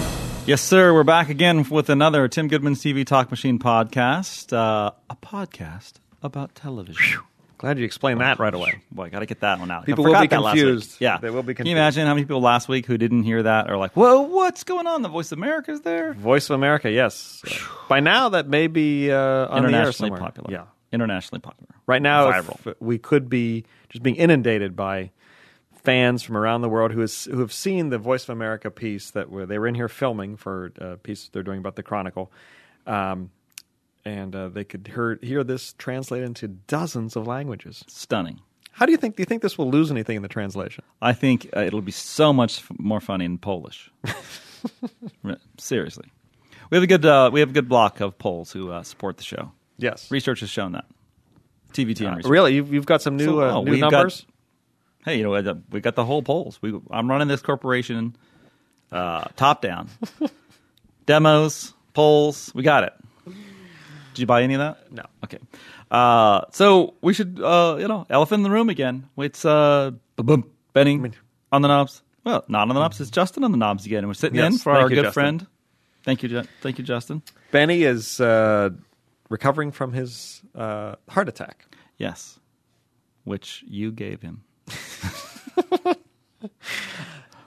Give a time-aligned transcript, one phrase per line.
[0.48, 0.92] Yes, sir.
[0.92, 4.52] We're back again with another Tim Goodman's TV Talk Machine podcast.
[4.52, 7.20] Uh, a podcast about television.
[7.58, 8.82] Glad you explained that right away.
[8.90, 9.86] Boy, got to get that one out.
[9.86, 10.62] People will be that last week.
[10.62, 10.96] confused.
[11.00, 13.42] Yeah, They will be Can you imagine how many people last week who didn't hear
[13.42, 15.00] that are like, "Whoa, what's going on?
[15.02, 17.42] The Voice of America is there." Voice of America, yes.
[17.88, 20.50] By now, that may be uh, on the air Internationally popular.
[20.52, 20.64] Yeah.
[20.92, 21.74] internationally popular.
[21.86, 22.74] Right now, viral.
[22.80, 25.12] we could be just being inundated by
[25.82, 29.30] fans from around the world who, who have seen the Voice of America piece that
[29.30, 32.30] were, they were in here filming for a piece they're doing about the Chronicle.
[32.86, 33.30] Um,
[34.06, 37.84] and uh, they could hear, hear this translated into dozens of languages.
[37.88, 38.40] Stunning.
[38.72, 39.16] How do you think?
[39.16, 40.84] Do you think this will lose anything in the translation?
[41.02, 43.90] I think uh, it'll be so much f- more funny in Polish.
[45.58, 46.10] Seriously,
[46.70, 49.16] we have a good uh, we have a good block of Poles who uh, support
[49.16, 49.52] the show.
[49.78, 50.10] Yes.
[50.10, 50.84] Research has shown that.
[51.72, 52.30] TVT Uh, research.
[52.30, 54.24] really, you've, you've got some new So, uh, oh, new we've got- numbers.
[55.04, 56.58] hey, you know we got the whole polls.
[56.62, 58.16] We I'm running this corporation
[58.92, 59.88] uh, top down.
[61.06, 62.92] Demos, polls, we got it.
[64.16, 64.90] Did you buy any of that?
[64.90, 65.02] No.
[65.24, 65.38] Okay.
[65.90, 69.08] Uh, so we should, uh, you know, elephant in the room again.
[69.18, 71.12] It's uh, boom, Benny
[71.52, 72.02] on the knobs.
[72.24, 72.98] Well, not on the knobs.
[73.00, 73.98] It's Justin on the knobs again.
[73.98, 75.12] And we're sitting Yes, in for our you, good Justin.
[75.12, 75.46] friend.
[76.04, 77.22] Thank you, Ju- thank you, Justin.
[77.52, 78.70] Benny is uh,
[79.28, 81.66] recovering from his uh, heart attack.
[81.98, 82.38] Yes,
[83.24, 84.42] which you gave him.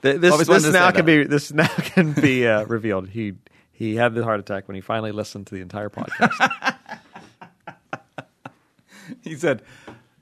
[0.02, 1.06] Th- This, this now can that.
[1.06, 3.08] be this now can be uh, revealed.
[3.08, 3.34] He
[3.80, 6.76] he had the heart attack when he finally listened to the entire podcast.
[9.22, 9.62] He said,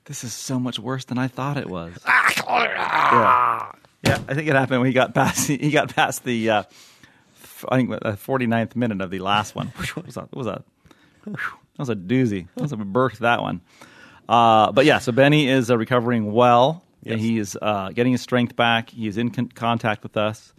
[0.05, 3.71] "This is so much worse than I thought it was." yeah.
[4.03, 5.47] yeah, I think it happened when he got past.
[5.47, 6.63] He got past the, uh,
[7.43, 9.71] f- I think, the 49th minute of the last one.
[9.79, 10.63] It was a, it was a,
[11.25, 11.37] that
[11.77, 12.47] was a doozy.
[12.55, 13.61] That was a birth that one.
[14.27, 16.83] Uh, but yeah, so Benny is uh, recovering well.
[17.03, 17.19] Yes.
[17.19, 18.89] He is uh, getting his strength back.
[18.89, 20.53] He is in con- contact with us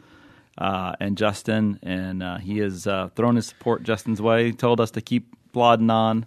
[0.61, 4.53] uh, and Justin, and uh, he has uh, thrown his support Justin's way.
[4.53, 6.27] Told us to keep plodding on,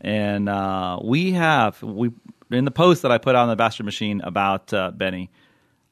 [0.00, 2.10] and uh, we have we
[2.50, 5.30] in the post that I put out on the Bastard Machine about uh, Benny.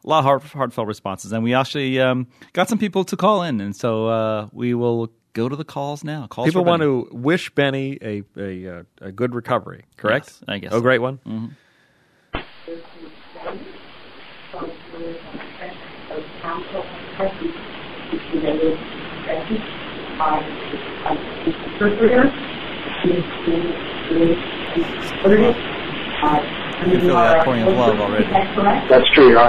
[0.05, 3.43] A lot of heart, heartfelt responses, and we actually um, got some people to call
[3.43, 6.27] in, and so uh, we will go to the calls now.
[6.29, 9.85] Calls People want to wish Benny a a, uh, a good recovery.
[9.97, 10.27] Correct?
[10.29, 11.21] Yes, I guess Oh, great one.
[26.87, 28.27] You feel the outpouring of love already.
[28.89, 29.41] That's true, Your.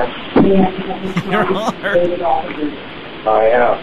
[3.28, 3.78] I am.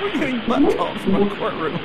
[0.00, 1.78] We're getting butt calls from courtroom.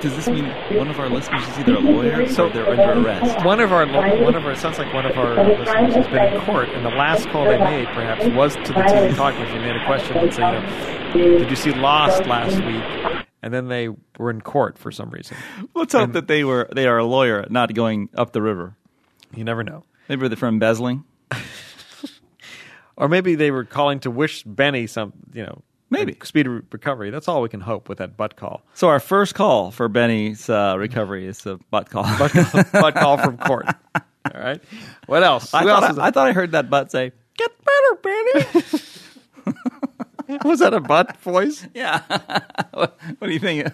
[0.00, 0.46] Does this mean
[0.76, 3.44] one of our listeners is either a lawyer or they're under arrest?
[3.44, 6.34] One of our one of our it sounds like one of our listeners has been
[6.34, 9.62] in court, and the last call they made perhaps was to the TV talk machine.
[9.62, 13.52] They had a question and say, you know, "Did you see Lost last week?" And
[13.52, 13.88] then they
[14.18, 15.36] were in court for some reason.
[15.74, 18.76] Let's hope that they were they are a lawyer, not going up the river.
[19.34, 19.84] You never know.
[20.08, 21.04] Maybe they're from embezzling.
[22.96, 26.16] Or maybe they were calling to wish Benny some, you know, Maybe.
[26.24, 27.10] Speed recovery.
[27.10, 28.62] That's all we can hope with that butt call.
[28.72, 32.04] So our first call for Benny's uh, recovery is a butt call.
[32.18, 33.66] Butt call, butt call from court.
[34.34, 34.62] All right.
[35.06, 35.52] What else?
[35.52, 38.44] I, Who thought else I, I thought I heard that butt say, "Get better, Benny."
[40.44, 41.66] was that a butt voice?
[41.74, 42.00] yeah.
[42.72, 43.66] what, what do you think?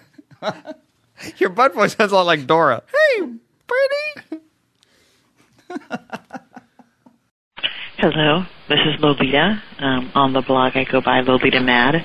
[1.37, 2.81] Your butt voice sounds a lot like Dora.
[2.91, 3.21] Hey,
[5.69, 6.39] Benny.
[8.01, 9.61] Hello, this is Lolita.
[9.77, 11.95] Um, on the blog, I go by Lolita Mad,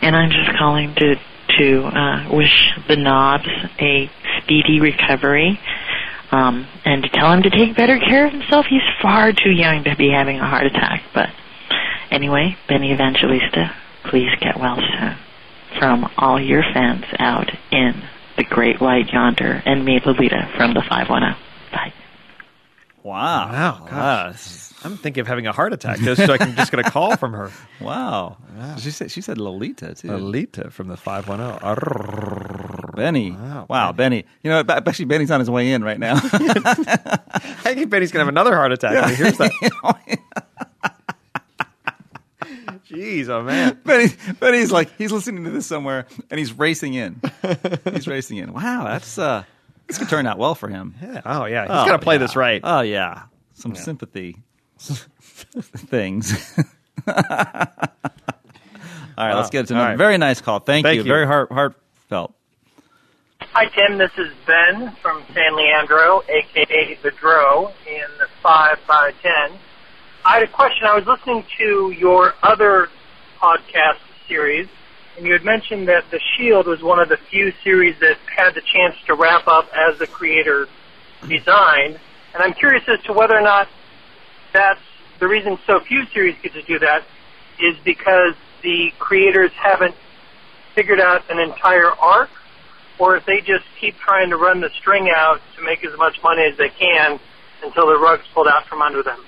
[0.00, 1.16] and I'm just calling to
[1.58, 3.48] to uh, wish the Knobs
[3.80, 4.08] a
[4.38, 5.58] speedy recovery,
[6.30, 8.66] um, and to tell him to take better care of himself.
[8.70, 11.02] He's far too young to be having a heart attack.
[11.12, 11.30] But
[12.12, 13.74] anyway, Benny Evangelista,
[14.04, 15.16] please get well soon.
[15.80, 18.00] From all your fans out in
[18.36, 21.34] the Great White Yonder, and me, Lolita, from the 510.
[21.72, 21.92] Bye.
[23.02, 23.50] Wow.
[23.50, 24.71] Wow, gosh.
[24.84, 27.16] I'm thinking of having a heart attack just so I can just get a call
[27.16, 27.50] from her.
[27.80, 28.36] Wow.
[28.78, 30.08] She said she said Lolita too.
[30.08, 32.92] Lolita from the 510.
[32.94, 33.32] Benny.
[33.68, 34.24] Wow, Benny.
[34.44, 36.14] You know, actually, Benny's on his way in right now.
[36.14, 39.50] I think Benny's going to have another heart attack when he hears that.
[42.88, 43.78] Jeez, oh man.
[43.84, 44.08] Benny,
[44.38, 47.20] Benny's like he's listening to this somewhere and he's racing in.
[47.92, 48.52] he's racing in.
[48.52, 49.44] Wow, that's uh,
[49.86, 50.94] this could turn out well for him.
[51.02, 51.22] Yeah.
[51.24, 52.18] Oh yeah, he's Oh, got to play yeah.
[52.18, 52.60] this right.
[52.62, 53.22] Oh yeah,
[53.54, 54.36] some sympathy
[55.60, 56.58] things.
[57.06, 57.14] All
[59.18, 59.98] right, let's get to All another right.
[59.98, 60.58] very nice call.
[60.60, 61.02] Thank, Thank you.
[61.02, 61.08] you.
[61.08, 62.34] Very heart heartfelt.
[63.40, 63.98] Hi, Tim.
[63.98, 69.58] This is Ben from San Leandro, aka the Dro, in the 5 by 10
[70.24, 70.86] I had a question.
[70.86, 72.88] I was listening to your other
[73.40, 73.98] podcast
[74.28, 74.68] series,
[75.16, 78.54] and you had mentioned that The Shield was one of the few series that had
[78.54, 80.68] the chance to wrap up as the creator
[81.28, 81.98] designed.
[82.34, 83.68] And I'm curious as to whether or not
[84.52, 84.80] that's
[85.20, 87.02] the reason so few series get to do that
[87.60, 89.94] is because the creators haven't
[90.74, 92.30] figured out an entire arc,
[92.98, 96.16] or if they just keep trying to run the string out to make as much
[96.22, 97.18] money as they can
[97.62, 99.24] until the rug's pulled out from under them.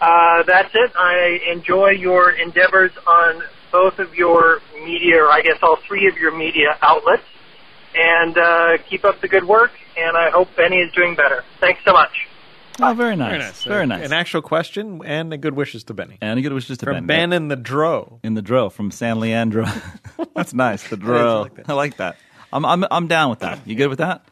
[0.00, 0.90] Uh, that's it.
[0.96, 6.16] I enjoy your endeavors on both of your media, or I guess all three of
[6.18, 7.22] your media outlets,
[7.94, 9.70] and uh, keep up the good work.
[9.96, 11.44] And I hope Benny is doing better.
[11.60, 12.11] Thanks so much.
[12.82, 13.30] Oh, very nice.
[13.30, 13.62] Very nice.
[13.64, 14.06] Very nice.
[14.06, 16.18] An actual question and a good wishes to Benny.
[16.20, 17.30] and a good wishes to From Ben.
[17.30, 18.18] Ben and the Dro.
[18.22, 19.66] in the Dro from San Leandro.
[20.34, 20.88] That's nice.
[20.88, 21.42] The Dro.
[21.42, 21.68] like.
[21.68, 22.16] I like that.
[22.52, 23.60] I'm I'm I'm down with that.
[23.66, 24.24] You good with that?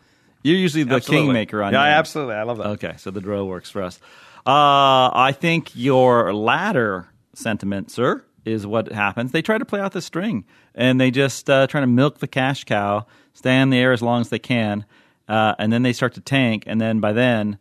[0.43, 1.26] You're usually the Absolutely.
[1.26, 1.81] kingmaker on here.
[1.81, 2.35] Yeah, your absolutely.
[2.35, 2.67] I love that.
[2.69, 3.99] Okay, so the Dro works for us.
[4.47, 9.32] Uh, I think your latter sentiment, sir, is what happens.
[9.32, 10.44] They try to play out the string,
[10.75, 14.00] and they just uh, try to milk the cash cow, stay in the air as
[14.02, 14.87] long as they can,
[15.29, 17.58] uh, and then they start to tank, and then by then.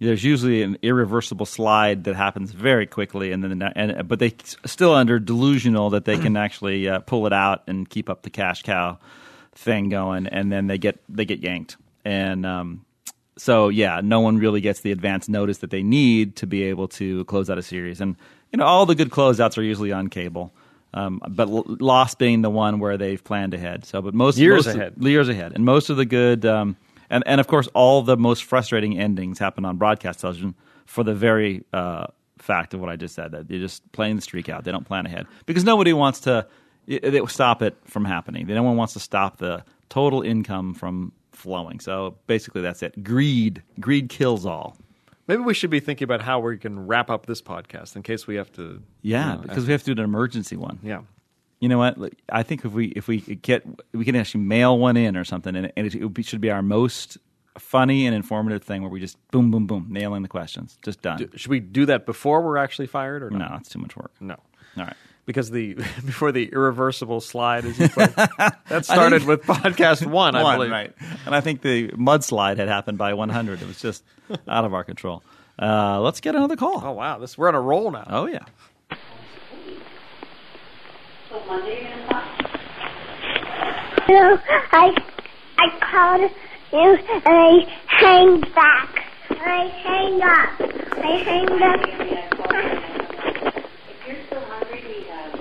[0.00, 4.94] There's usually an irreversible slide that happens very quickly, and then and but they still
[4.94, 8.62] under delusional that they can actually uh, pull it out and keep up the cash
[8.62, 8.98] cow
[9.52, 12.86] thing going, and then they get they get yanked, and um,
[13.36, 16.88] so yeah, no one really gets the advance notice that they need to be able
[16.88, 18.00] to close out a series.
[18.00, 18.16] And
[18.52, 20.50] you know, all the good closeouts are usually on cable,
[20.94, 21.48] um, but
[21.80, 23.84] Lost being the one where they've planned ahead.
[23.84, 24.94] So, but most Years most- ahead.
[24.98, 26.76] years ahead, and most of the good, um,
[27.10, 30.54] and and of course, all the most frustrating endings happen on broadcast television
[30.86, 32.06] for the very uh,
[32.38, 34.64] fact of what I just said that they're just playing the streak out.
[34.64, 36.46] They don't plan ahead because nobody wants to
[36.86, 38.46] it, stop it from happening.
[38.46, 41.80] No one wants to stop the total income from flowing.
[41.80, 43.02] So basically, that's it.
[43.04, 44.76] Greed, greed kills all.
[45.26, 48.26] Maybe we should be thinking about how we can wrap up this podcast in case
[48.26, 48.82] we have to.
[49.02, 50.80] Yeah, you know, because we have to do an emergency one.
[50.82, 51.02] yeah.
[51.60, 51.96] You know what?
[52.30, 55.54] I think if we if we get we can actually mail one in or something,
[55.54, 57.18] and, and it, be, should be our most
[57.58, 61.28] funny and informative thing where we just boom boom boom nailing the questions, just done.
[61.36, 63.60] Should we do that before we're actually fired or no, not?
[63.60, 64.12] it's too much work.
[64.20, 64.36] No.
[64.78, 64.96] All right.
[65.26, 65.74] Because the
[66.06, 70.70] before the irreversible slide, put, that started with podcast one, I One, believe.
[70.70, 70.94] right.
[71.26, 73.60] And I think the mudslide had happened by 100.
[73.60, 74.02] It was just
[74.48, 75.22] out of our control.
[75.60, 76.80] Uh, let's get another call.
[76.82, 78.06] Oh wow, this we're on a roll now.
[78.08, 78.44] Oh yeah.
[81.30, 81.38] No,
[84.72, 84.90] I
[85.58, 86.30] I called
[86.72, 88.90] you and I hang back.
[89.30, 90.60] I hang up.
[90.98, 91.80] I hang up.
[93.86, 95.32] If you're still hungry, we have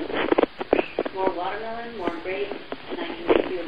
[1.16, 2.54] more watermelon, more grapes,
[2.92, 3.64] and I can make you a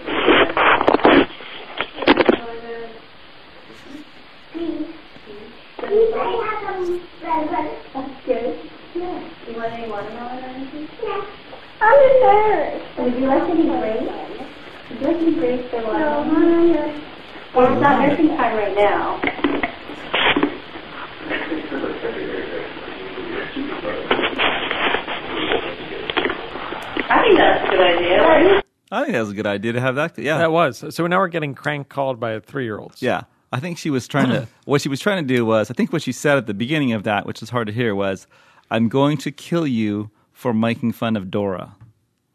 [9.48, 11.41] You want any watermelon or anything?
[11.82, 12.82] I'm a nurse.
[13.00, 14.14] Would you like any grapes?
[14.90, 16.28] Would you like any grapes or No, watermelon?
[16.36, 17.02] I'm a nurse.
[17.56, 19.20] Well, it's not nursing time right now.
[25.94, 28.62] I think that's a good idea.
[28.94, 30.18] I think that was a good idea to have that.
[30.18, 30.38] Yeah.
[30.38, 31.08] That was so.
[31.08, 33.02] Now we're getting crank called by three year olds.
[33.02, 33.24] Yeah.
[33.54, 35.92] I think she was trying to, what she was trying to do was, I think
[35.92, 38.26] what she said at the beginning of that, which is hard to hear, was,
[38.70, 40.10] I'm going to kill you
[40.42, 41.76] for making fun of Dora.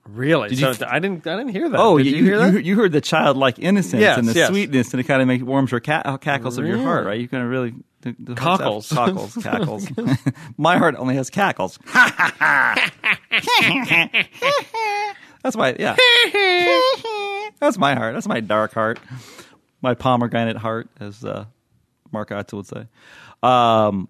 [0.08, 0.50] really.
[0.50, 1.26] Did so you- I didn't.
[1.26, 1.80] I didn't hear that.
[1.80, 2.52] Oh, Did you, hear that?
[2.52, 4.48] You, you heard the childlike innocence Yes, and the yes.
[4.48, 7.18] sweetness, and it kind of makes warms your ca- cackles of your heart, right?
[7.20, 8.88] You kind of really the, the Cockles.
[8.92, 9.88] cockles, cackles.
[10.56, 11.78] my heart only has cackles.
[15.42, 15.96] That's my yeah.
[17.60, 18.14] That's my heart.
[18.14, 18.98] That's my dark heart.
[19.82, 21.44] My pomegranate heart, as uh,
[22.12, 22.86] Mark Otto would say.
[23.42, 24.08] Um,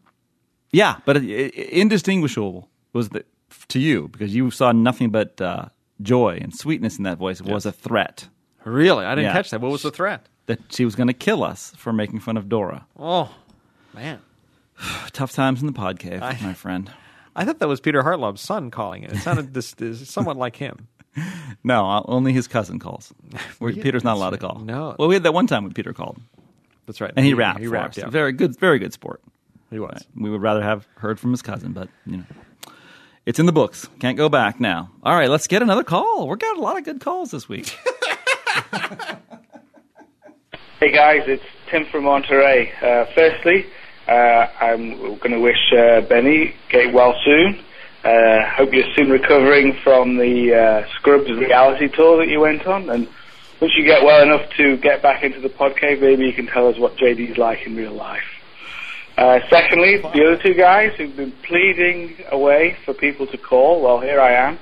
[0.72, 3.24] yeah, but it, it, indistinguishable was the
[3.68, 5.66] to you because you saw nothing but uh,
[6.02, 7.40] joy and sweetness in that voice.
[7.40, 8.28] It was a threat
[8.64, 9.32] really, I didn't Yeah.
[9.32, 9.60] catch that.
[9.60, 10.28] What was the threat?
[10.46, 12.86] that she was going to kill us for making fun of Dora.
[12.98, 13.34] Oh
[13.94, 14.20] man,
[15.12, 16.90] Tough times in the pod cave, I- my friend.
[17.34, 19.12] I thought that was Peter Hartlaub's son calling it.
[19.12, 20.88] It sounded this, this somewhat like him.
[21.64, 23.12] No, uh, only his cousin calls.
[23.58, 24.40] Where Yeah, Peter's not allowed right.
[24.40, 24.60] to call.
[24.60, 24.94] No.
[24.98, 26.20] Well, we had that one time when Peter called,
[26.86, 27.12] That's right.
[27.16, 27.58] and he, rapped.
[27.58, 27.96] He rapped.
[27.96, 28.08] Yeah.
[28.08, 29.20] Very good, very good sport.
[29.70, 30.04] He was.
[30.14, 32.24] We would rather have heard from his cousin, but you know.
[33.26, 33.88] It's in the books.
[33.98, 34.92] Can't go back now.
[35.02, 36.28] All right, let's get another call.
[36.28, 37.76] We've got a lot of good calls this week.
[40.78, 42.70] Hey guys, it's Tim from Monterey.
[42.82, 43.64] Uh, firstly,
[44.06, 44.12] uh,
[44.60, 47.58] I'm going to wish uh, Benny get well soon.
[48.04, 52.90] Uh, hope you're soon recovering from the uh, Scrubs reality tour that you went on.
[52.90, 53.08] And
[53.58, 56.68] once you get well enough to get back into the podcast, maybe you can tell
[56.68, 58.35] us what JD's like in real life.
[59.16, 63.98] Uh, secondly, the other two guys who've been pleading away for people to call, well,
[64.00, 64.58] here I am.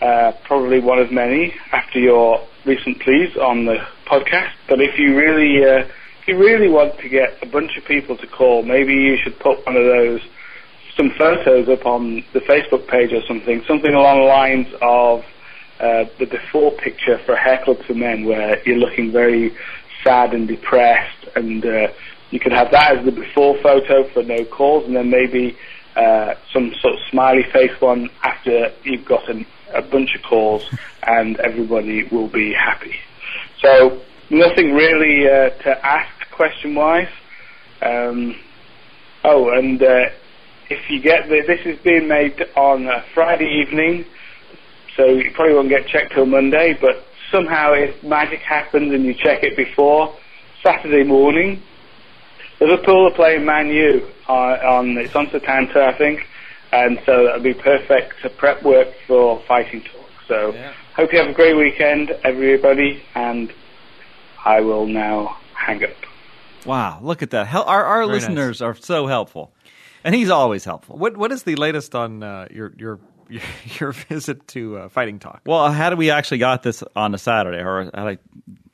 [0.00, 4.52] Uh, probably one of many after your recent pleas on the podcast.
[4.68, 5.86] But if you really, uh,
[6.22, 9.38] if you really want to get a bunch of people to call, maybe you should
[9.38, 10.20] put one of those,
[10.96, 15.20] some photos up on the Facebook page or something, something along the lines of
[15.80, 19.54] uh, the before picture for Hair for Men, where you're looking very
[20.02, 21.88] sad and depressed, and uh,
[22.32, 25.56] you could have that as the before photo for no calls, and then maybe
[25.94, 30.68] uh, some sort of smiley face one after you've gotten a bunch of calls,
[31.02, 32.94] and everybody will be happy.
[33.60, 37.12] So nothing really uh, to ask question-wise.
[37.82, 38.34] Um,
[39.24, 40.06] oh, and uh,
[40.70, 44.06] if you get the, this is being made on Friday evening,
[44.96, 46.78] so you probably won't get checked till Monday.
[46.80, 50.16] But somehow, if magic happens and you check it before
[50.62, 51.62] Saturday morning,
[52.62, 56.26] Liverpool are playing Man U on, on it's on Setanta, I think,
[56.70, 60.10] and so that'll be perfect to prep work for fighting talk.
[60.28, 60.52] So
[60.94, 63.52] hope you have a great weekend, everybody, and
[64.44, 65.90] I will now hang up.
[66.64, 67.46] Wow, look at that.
[67.46, 69.52] Hel- our our Very listeners are so helpful.
[70.04, 70.96] And he's always helpful.
[70.96, 73.00] What what is the latest on uh, your your
[73.80, 75.42] your visit to uh, Fighting Talk?
[75.46, 78.18] Well, how had we actually got this on a Saturday, or had I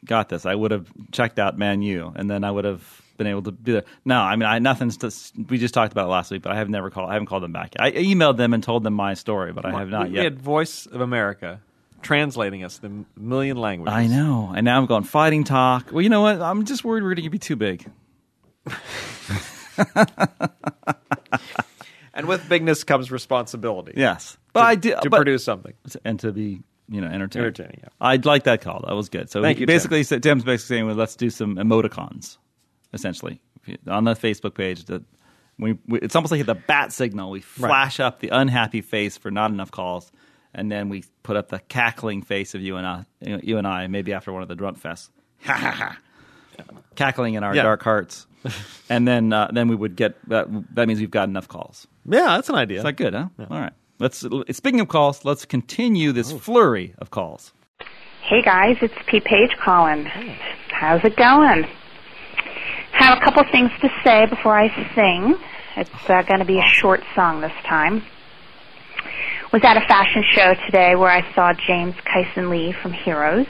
[0.04, 3.26] got this, I would have checked out Man U, and then I would have been
[3.26, 3.86] able to do that.
[4.06, 4.96] No, I mean, I nothing's.
[4.98, 5.12] To,
[5.50, 7.10] we just talked about it last week, but I have never called.
[7.10, 7.74] I haven't called them back.
[7.78, 10.20] I emailed them and told them my story, but I have not we, yet.
[10.20, 11.60] We had Voice of America
[12.00, 13.94] translating us the million languages.
[13.94, 15.92] I know, and now I'm going fighting talk.
[15.92, 16.40] Well, you know what?
[16.40, 17.84] I'm just worried we're going to be too big.
[22.18, 23.92] And with bigness comes responsibility.
[23.94, 25.74] Yes, but to, I did to but- produce something.
[26.04, 27.46] and to be you know entertaining.
[27.46, 27.88] Entertaining, yeah.
[28.00, 28.84] I'd like that call.
[28.88, 29.30] That was good.
[29.30, 32.38] So Thank you, basically said Tim's basically saying, well, let's do some emoticons,
[32.92, 33.40] essentially
[33.86, 34.84] on the Facebook page.
[34.86, 35.02] That
[35.58, 37.30] we, we it's almost like the bat signal.
[37.30, 40.10] We flash up the unhappy face for not enough calls,
[40.54, 43.86] and then we put up the cackling face of you and I, you and I,
[43.86, 45.10] maybe after one of the drunk fests,
[45.42, 45.98] ha ha ha,
[46.96, 47.62] cackling in our Yeah.
[47.62, 48.26] dark hearts,
[48.88, 50.46] and then uh, then we would get that.
[50.74, 51.86] That means we've got enough calls.
[52.06, 52.78] Yeah, that's an idea.
[52.78, 53.28] Is that good, huh?
[53.50, 53.72] All right.
[54.00, 54.24] Let's.
[54.52, 57.52] Speaking of calls, let's continue this flurry of calls.
[58.22, 59.20] Hey guys, it's P.
[59.20, 60.04] Page calling.
[60.70, 61.66] How's it going?
[62.92, 65.36] Have a couple things to say before I sing.
[65.76, 68.02] It's uh, going to be a short song this time.
[69.52, 73.46] Was at a fashion show today where I saw James Kyson Lee from Heroes.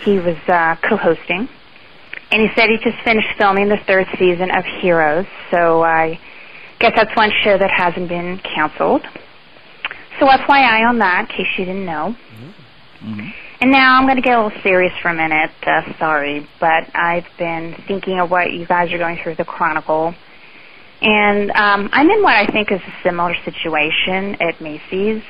[0.00, 1.48] He was uh, co-hosting,
[2.32, 5.26] and he said he just finished filming the third season of Heroes.
[5.50, 6.18] So I
[6.80, 9.02] guess that's one show that hasn't been canceled.
[10.18, 12.16] So FYI on that, in case you didn't know.
[13.60, 15.50] And now I'm going to get a little serious for a minute.
[15.66, 19.44] Uh, sorry, but I've been thinking of what you guys are going through with the
[19.44, 20.14] Chronicle,
[21.00, 25.22] and um, I'm in what I think is a similar situation at Macy's.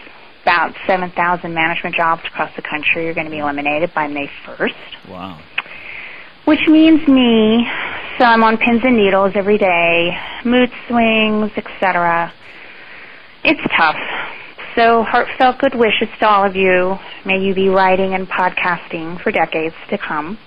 [0.42, 5.08] About 7,000 management jobs across the country are going to be eliminated by May 1st,
[5.10, 5.40] Wow.
[6.46, 7.66] which means me.
[8.18, 10.10] So I'm on pins and needles every day,
[10.44, 12.32] mood swings, etc.
[13.44, 13.96] It's tough.
[14.74, 16.98] So heartfelt good wishes to all of you.
[17.24, 20.38] May you be writing and podcasting for decades to come.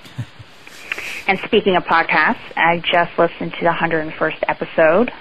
[1.28, 5.12] and speaking of podcasts, I just listened to the 101st episode.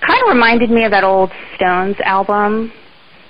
[0.00, 2.72] Kind of reminded me of that old Stones album,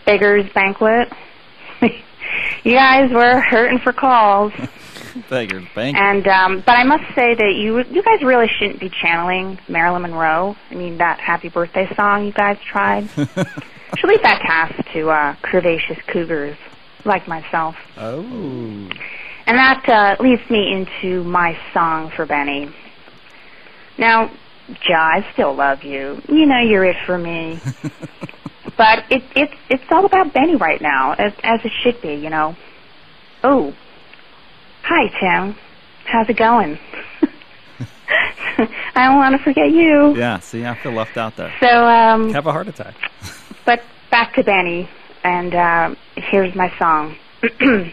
[0.07, 1.13] Beggar's Banquet.
[1.83, 4.53] you guys were hurting for calls.
[5.31, 5.97] Beggar's bank.
[5.97, 10.03] And um, but I must say that you you guys really shouldn't be channeling Marilyn
[10.03, 10.57] Monroe.
[10.71, 13.09] I mean that Happy Birthday song you guys tried.
[13.97, 16.57] Should leave that task to uh, curvaceous cougars
[17.05, 17.77] like myself.
[17.97, 18.21] Oh.
[19.47, 22.71] And that uh, leads me into my song for Benny.
[23.97, 24.31] Now,
[24.87, 26.21] Ja, I still love you.
[26.29, 27.59] You know you're it for me.
[28.77, 32.15] but it, it's it's all about Benny right now, as as it should be.
[32.15, 32.55] You know.
[33.43, 33.75] Oh,
[34.83, 35.57] hi Tim.
[36.05, 36.79] How's it going?
[38.95, 40.17] I don't want to forget you.
[40.17, 41.53] Yeah, see, I feel left out there.
[41.61, 42.95] So, um, Have a heart attack.
[43.69, 44.89] But back to Benny,
[45.23, 47.15] and uh, here's my song.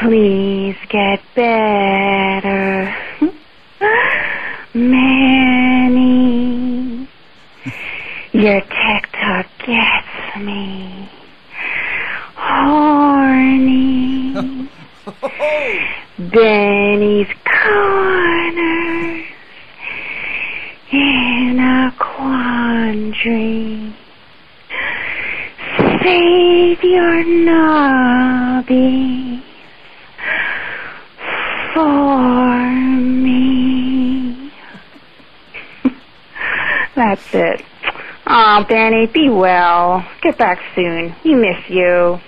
[0.00, 2.92] Please get better,
[4.74, 5.98] Manny.
[8.32, 9.46] Your TikTok
[10.40, 11.08] me
[12.34, 14.34] horny.
[16.18, 19.24] Benny's corner
[20.90, 23.94] in a quandary.
[26.02, 26.82] Save
[27.18, 29.42] your nobbies
[31.74, 32.70] for
[33.00, 34.52] me.
[36.94, 37.64] That's it.
[38.26, 40.06] Oh, Benny, be well.
[40.22, 41.14] Get back soon.
[41.24, 42.20] We miss you.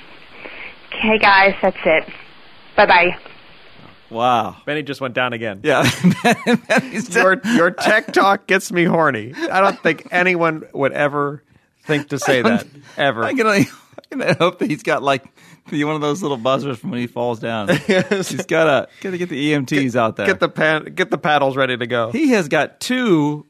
[0.89, 2.05] Okay, guys, that's it.
[2.77, 3.17] Bye bye.
[4.11, 4.57] Wow.
[4.67, 5.61] Benny just went down again.
[5.63, 5.89] Yeah.
[7.11, 9.35] your your tech talk gets me horny.
[9.35, 11.43] I don't think anyone would ever
[11.85, 12.67] think to say that
[12.97, 13.25] ever.
[13.25, 13.67] I can only,
[14.13, 15.25] I hope that he's got like
[15.71, 17.69] one of those little buzzers from when he falls down.
[17.87, 20.27] He's got to got to get the EMTs out there.
[20.27, 22.11] Get the pan, get the paddles ready to go.
[22.11, 23.47] he has got two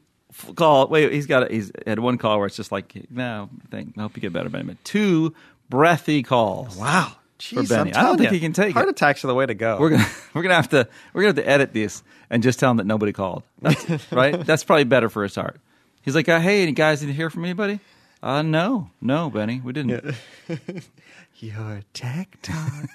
[0.55, 0.87] call.
[0.87, 1.49] Wait, he's got.
[1.49, 3.97] A, he's had one call where it's just like, no, thank.
[3.97, 4.49] I hope you get better.
[4.49, 5.33] But two
[5.69, 6.77] breathy calls.
[6.77, 7.13] Wow.
[7.39, 7.93] for Benny.
[7.95, 8.91] I'm don't think you, he can take Heart it.
[8.91, 9.77] attacks are the way to go.
[9.79, 12.71] We're gonna we're gonna have to we're gonna have to edit this and just tell
[12.71, 13.43] him that nobody called.
[13.61, 14.39] That's, right?
[14.45, 15.59] That's probably better for his heart.
[16.03, 17.79] He's like, uh, hey, any guys didn't hear from anybody?
[18.23, 20.15] Uh, no, no, Benny, we didn't.
[20.47, 20.57] Yeah.
[21.39, 22.89] Your tech talk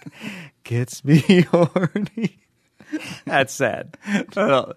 [0.62, 1.18] gets me
[1.50, 2.38] horny.
[3.24, 3.96] That's sad.
[4.32, 4.74] So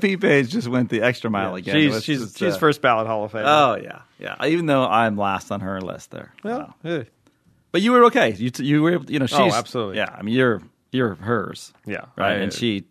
[0.00, 1.74] P page just went the extra mile again.
[1.76, 3.44] She's she's just, she's uh, first ballot Hall of Fame.
[3.46, 4.44] Oh yeah, yeah.
[4.44, 6.32] Even though I'm last on her list there.
[6.42, 8.32] well, but you were okay.
[8.34, 9.04] You t- you were able.
[9.04, 9.98] To, you know, she's Oh, absolutely.
[9.98, 11.72] Yeah, I mean, you're you're hers.
[11.86, 12.06] Yeah.
[12.16, 12.32] right.
[12.32, 12.84] I- and she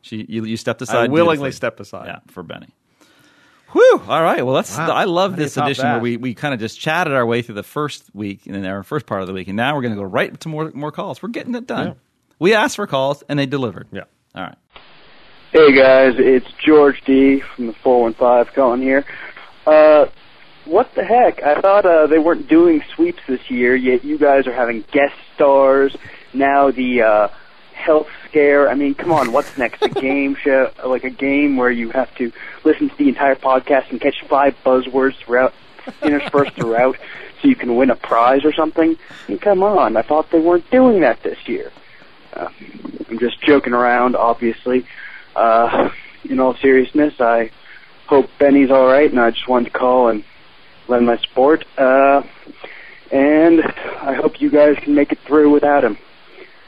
[0.00, 1.10] she you, you stepped I aside.
[1.10, 2.06] willingly stepped aside.
[2.06, 2.68] Yeah, for Benny.
[3.72, 4.02] Whew.
[4.06, 4.44] All right.
[4.44, 4.90] Well, that's Wow.
[4.90, 5.92] I love How do you this edition that?
[5.94, 8.64] where we, we kind of just chatted our way through the first week and then
[8.66, 10.70] our first part of the week, and now we're going to go right to more
[10.72, 11.22] more calls.
[11.22, 11.88] We're getting it done.
[11.88, 11.94] Yeah.
[12.38, 13.88] We asked for calls and they delivered.
[13.92, 14.02] Yeah.
[14.34, 14.56] All right.
[15.52, 19.04] Hey guys, it's George D from the 415 calling here.
[19.66, 20.06] Uh,
[20.66, 21.42] what the heck?
[21.42, 25.14] I thought uh, they weren't doing sweeps this year, yet you guys are having guest
[25.34, 25.96] stars.
[26.34, 27.28] Now the uh,
[27.76, 28.68] health scare.
[28.68, 29.82] I mean, come on, what's next?
[29.82, 32.32] A game show, like a game where you have to
[32.64, 35.54] listen to the entire podcast and catch five buzzwords throughout,
[36.02, 36.96] interspersed throughout,
[37.40, 38.96] so you can win a prize or something.
[38.96, 41.70] I mean, come on, I thought they weren't doing that this year.
[42.32, 42.48] Uh,
[43.08, 44.86] I'm just joking around, obviously.
[45.34, 45.90] Uh,
[46.24, 47.50] in all seriousness, I
[48.06, 50.24] hope Benny's all right, and I just wanted to call and
[50.88, 51.64] lend my support.
[51.78, 52.22] Uh,
[53.10, 55.98] and I hope you guys can make it through without him.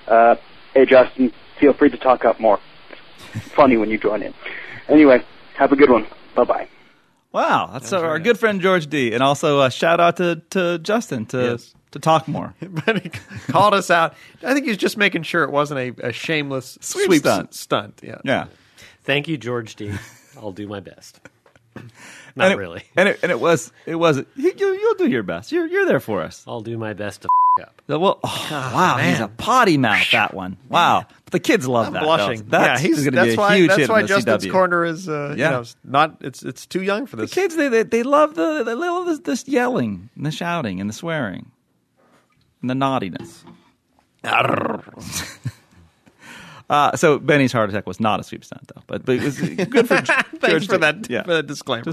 [0.07, 0.37] Uh,
[0.79, 2.61] hey, Justin, feel free to talk up more.
[3.57, 4.33] Funny when you join in.
[4.89, 5.23] Anyway,
[5.57, 6.07] have a good one.
[6.35, 6.69] Bye bye.
[7.33, 10.79] Wow, that's uh, our good friend George D, and also a shout out to to
[10.79, 11.75] Justin to Yes.
[11.91, 12.55] to talk more.
[12.87, 13.11] but he
[13.53, 14.15] called us out.
[14.43, 17.55] I think he's just making sure it wasn't a, a shameless Sweep sweep, stunt.
[17.55, 18.01] stunt.
[18.03, 18.19] Yeah.
[18.25, 18.47] Yeah.
[19.03, 19.93] Thank you, George D.
[20.39, 21.21] I'll do my best.
[21.75, 21.91] and
[22.37, 22.85] Not it, really.
[22.97, 25.53] And it, and it was it was you, you you'll do your best.
[25.53, 26.45] You're you're there for us.
[26.47, 27.83] I'll do my best to f- up.
[27.89, 30.57] Well, oh, wow, he's a potty mouth that one.
[30.69, 32.03] Wow, but the kids love I'm that.
[32.03, 32.45] blushing.
[32.49, 34.45] That's, yeah, he's going to be a why huge that's hit why in the Justin's
[34.45, 34.53] CW.
[34.53, 35.51] corner is uh, Yeah.
[35.51, 37.35] you know not it's it's too young for The this.
[37.35, 40.89] kids they, they they love the they love this, this yelling and the shouting and
[40.91, 41.51] the swearing
[42.61, 43.45] and the naughtiness.
[46.71, 49.41] Uh, so Benny's heart attack was not a sweep stunt though, but, but it was
[49.41, 51.23] good for Thanks George for that Yeah.
[51.23, 51.85] for that disclaimer.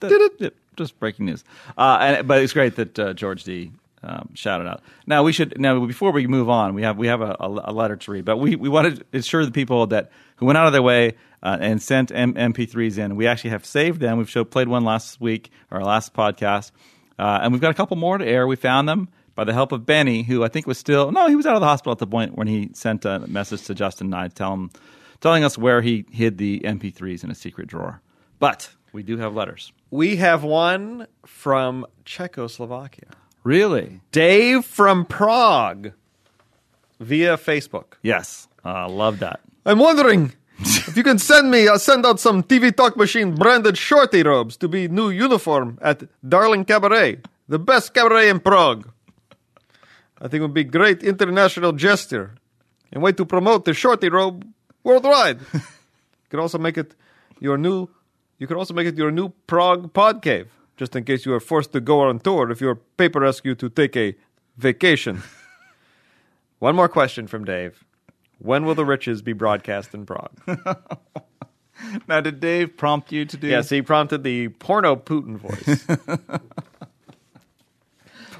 [0.00, 1.42] Just, just breaking news.
[1.76, 4.82] Uh, and, but it's great that uh, George D um, shouted out.
[5.06, 7.96] Now we should now before we move on, we have we have a, a, letter
[7.96, 10.72] to read, but we, we wanted to ensure the people that who went out of
[10.72, 13.16] their way uh, and sent M- MP3s in.
[13.16, 14.18] We actually have saved them.
[14.18, 16.72] We've show, played one last week our last podcast,
[17.18, 18.46] uh, and we've got a couple more to air.
[18.46, 21.36] We found them by the help of Benny, who I think was still no, he
[21.36, 24.08] was out of the hospital at the point when he sent a message to Justin
[24.08, 24.70] and I, tell him,
[25.20, 28.02] telling us where he hid the MP3s in a secret drawer.
[28.38, 29.72] But we do have letters.
[29.90, 33.21] We have one from Czechoslovakia.
[33.44, 34.00] Really?
[34.12, 35.92] Dave from Prague
[37.00, 37.94] via Facebook.
[38.02, 39.40] Yes, uh, love that.
[39.66, 43.76] I'm wondering if you can send me, uh, send out some TV Talk Machine branded
[43.76, 48.88] shorty robes to be new uniform at Darling Cabaret, the best cabaret in Prague.
[50.20, 52.34] I think it would be great international gesture
[52.92, 54.46] and way to promote the shorty robe
[54.84, 55.40] worldwide.
[55.52, 55.60] you
[56.30, 56.94] could also make it
[57.40, 57.88] your new.
[58.38, 60.48] You could also make it your new Prague pod cave,
[60.82, 63.54] just in case you are forced to go on tour if your paper asks you
[63.54, 64.16] to take a
[64.56, 65.22] vacation.
[66.58, 67.84] One more question from Dave.
[68.40, 70.36] When will the riches be broadcast in Prague?
[72.06, 73.48] Now, did Dave prompt you to do?
[73.48, 75.86] yes, he prompted the porno Putin voice.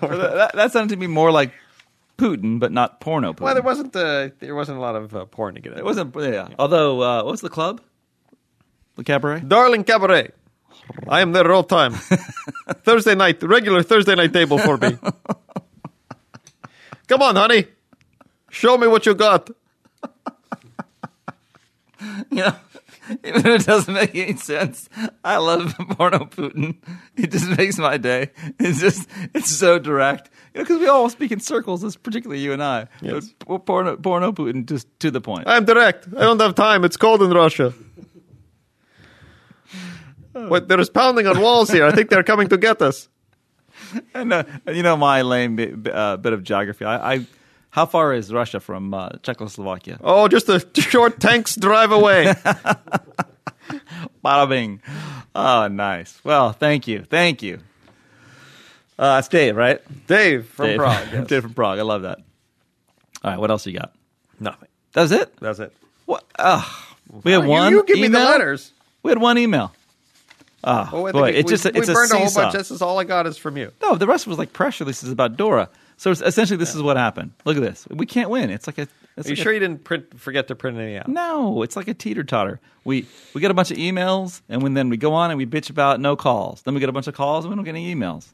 [0.00, 1.52] Well, that, that- that sounded to me more like
[2.18, 3.40] Putin, but not porno Putin.
[3.42, 5.78] well, there wasn't uh, there wasn't a lot of uh, porn to get in.
[5.78, 6.14] it wasn't.
[6.16, 6.48] Yeah.
[6.58, 7.80] Although, uh, what was the club?
[8.96, 9.40] The cabaret.
[9.46, 10.30] Darling Cabaret.
[11.08, 11.92] I am there all time.
[12.84, 14.98] Thursday night, regular Thursday night table for me.
[17.08, 17.66] Come on, honey.
[18.50, 19.50] Show me what you got.
[22.32, 22.54] You know,
[23.22, 24.88] even if it doesn't make any sense,
[25.22, 26.76] I love porno Putin.
[27.16, 28.30] It just makes my day.
[28.58, 30.28] It's just, it's so direct.
[30.52, 32.88] You know, because we all speak in circles, it's particularly you and I.
[33.00, 33.32] Yes.
[33.46, 35.46] But porno, porno Putin, just to the point.
[35.46, 36.08] I am direct.
[36.16, 36.84] I don't have time.
[36.84, 37.72] It's cold in Russia.
[40.34, 41.86] Wait, there is pounding on walls here.
[41.86, 43.08] I think they're coming to get us.
[44.14, 46.84] and uh, you know my lame bit, uh, bit of geography.
[46.84, 47.26] I, I
[47.70, 49.98] how far is Russia from uh, Czechoslovakia?
[50.02, 52.26] Oh, just a short tank's drive away.
[54.24, 54.82] Bada bing.
[55.34, 56.20] Oh, nice.
[56.22, 57.60] Well, thank you, thank you.
[58.98, 59.80] Uh, it's Dave, right?
[60.06, 60.76] Dave from Dave.
[60.76, 61.08] Prague.
[61.12, 61.26] yes.
[61.26, 61.78] Dave from Prague.
[61.78, 62.18] I love that.
[63.24, 63.94] All right, what else you got?
[64.38, 64.68] Nothing.
[64.92, 65.36] That was it.
[65.38, 65.72] That's it.
[66.04, 66.24] What?
[66.38, 66.62] Uh,
[67.24, 67.72] we had one.
[67.72, 68.72] You, give me the letters.
[69.02, 69.72] We had one email.
[70.64, 72.52] Oh, Oh, boy, we, it just we, it's we a burned a whole bunch.
[72.54, 73.72] This is all I got is from you.
[73.82, 75.68] No, the rest was like press releases about Dora.
[75.96, 77.32] So essentially, this is what happened.
[77.44, 77.86] Look at this.
[77.90, 78.50] We can't win.
[78.50, 78.88] It's like a.
[79.16, 81.06] It's Are you like a- sure you didn't print, forget to print any out?
[81.08, 82.60] No, it's like a teeter totter.
[82.84, 85.46] We we get a bunch of emails, and when then we go on and we
[85.46, 86.62] bitch about no calls.
[86.62, 88.28] Then we get a bunch of calls, and we don't get any emails.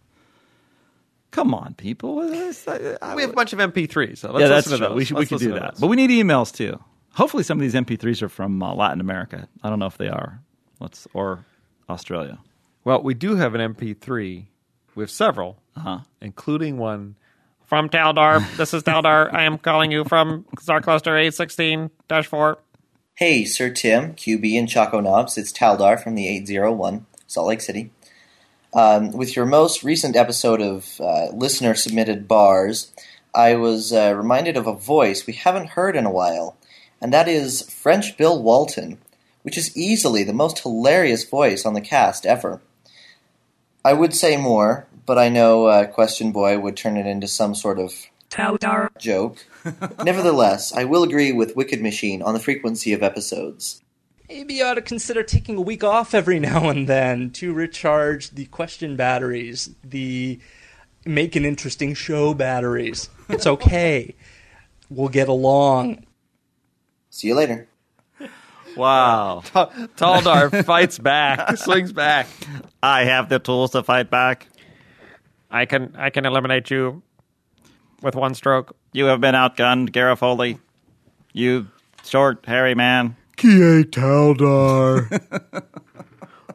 [1.31, 2.21] Come on, people.
[2.21, 4.19] I- I- We have a bunch of MP3s.
[4.19, 4.95] So yeah, that's true.
[4.95, 6.79] We, should, we could do that, but we need emails too.
[7.13, 9.49] Hopefully, some of these MP3s are from uh, Latin America.
[9.63, 10.41] I don't know if they are.
[10.81, 11.45] Let's or
[11.89, 12.39] Australia.
[12.85, 14.47] Well, we do have an MP3.
[14.95, 16.01] We have several, uh-huh.
[16.21, 17.17] including one
[17.67, 18.57] from Taldar.
[18.57, 19.33] this is Taldar.
[19.33, 22.57] I am calling you from Star Cluster A16-4.
[23.15, 25.37] Hey, Sir Tim, QB, and Choco Knobs.
[25.37, 27.91] It's Taldar from the 801, Salt Lake City.
[28.73, 32.93] Um, with your most recent episode of uh, listener submitted bars,
[33.35, 36.57] I was uh, reminded of a voice we haven't heard in a while,
[37.01, 38.99] and that is French Bill Walton,
[39.43, 42.61] which is easily the most hilarious voice on the cast ever.
[43.85, 47.55] I would say more, but I know uh, Question Boy would turn it into some
[47.55, 47.93] sort of
[48.31, 48.97] Taldar.
[48.99, 49.47] joke.
[50.05, 53.83] Nevertheless, I will agree with Wicked Machine on the frequency of episodes.
[54.29, 58.31] Maybe you ought to consider taking a week off every now and then to recharge
[58.31, 60.39] the question batteries, the
[61.07, 63.09] make an interesting show batteries.
[63.29, 64.15] It's okay.
[64.91, 66.05] we'll get along.
[67.11, 67.69] See you later.
[68.79, 69.43] Wow.
[69.97, 72.29] Taldar fights back, swings back.
[72.83, 74.47] I have the tools to fight back.
[75.51, 77.03] I can I can eliminate you
[78.03, 78.77] with one stroke.
[78.93, 80.61] You have been outgunned, Garofoli.
[81.33, 81.67] You
[82.05, 83.17] short, hairy man.
[83.37, 85.09] Kie Taldar.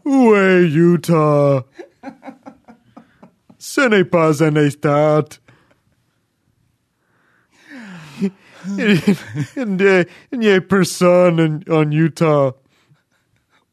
[0.06, 1.62] Ue, Utah.
[3.58, 5.40] Ce n'est pas un estat.
[8.66, 12.52] And a person in, on Utah.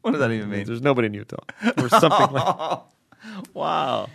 [0.01, 0.65] What does that even mean?
[0.65, 1.43] There's nobody in Utah.
[1.77, 2.79] Or something like
[3.53, 4.09] wow.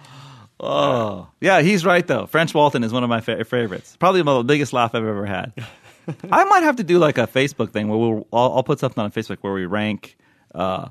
[0.58, 2.26] Oh, yeah, he's right though.
[2.26, 3.96] French Walton is one of my fa- favorites.
[3.98, 5.52] Probably the biggest laugh I've ever had.
[6.32, 9.02] I might have to do like a Facebook thing where we'll I'll, I'll put something
[9.02, 10.16] on Facebook where we rank
[10.54, 10.88] uh,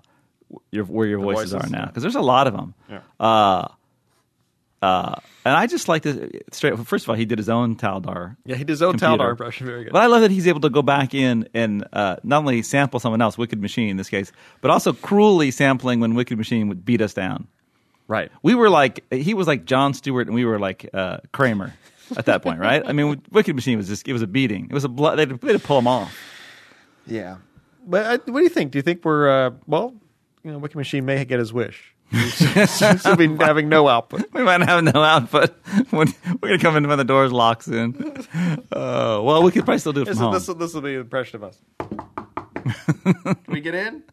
[0.72, 2.74] your where your voices, voices, are now because there's a lot of them.
[2.90, 3.00] Yeah.
[3.20, 3.68] Uh,
[4.82, 6.78] uh, and I just like to straight.
[6.80, 8.36] First of all, he did his own Taldar.
[8.46, 9.24] Yeah, he did his own computer.
[9.24, 9.68] Taldar impression.
[9.68, 9.94] Very good.
[9.94, 13.00] But I love that he's able to go back in and uh, not only sample
[13.00, 16.86] someone else, Wicked Machine in this case, but also cruelly sampling when Wicked Machine would
[16.86, 17.48] beat us down.
[18.08, 18.32] Right.
[18.44, 21.74] We were like he was like Jon Stewart, and we were like uh, Kramer
[22.16, 22.84] at that point, right?
[22.86, 24.66] I mean, Wicked Machine was just it was a beating.
[24.66, 25.18] It was a blood.
[25.18, 26.16] They had to, they had to pull him off.
[27.08, 27.38] Yeah.
[27.88, 28.72] But uh, what do you think?
[28.72, 29.96] Do you think we're uh, well?
[30.44, 31.95] You know, Wicked Machine may get his wish.
[32.14, 34.32] Seems to be having no output.
[34.34, 35.52] We might have no output.
[35.90, 37.96] When, we're gonna come in when the doors locks in.
[38.72, 40.58] Uh, well, we could probably still do it from This, home.
[40.58, 41.60] this, this will be an impression of us.
[43.04, 44.04] Can we get in?